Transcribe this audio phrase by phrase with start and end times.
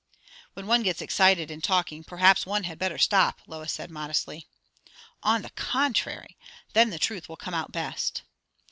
[0.55, 4.47] "When one gets excited in talking, perhaps one had better stop," Lois said modestly.
[5.21, 6.39] "On the contrary!
[6.73, 8.23] Then the truth will come out best."